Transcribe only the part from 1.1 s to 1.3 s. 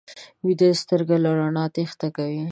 له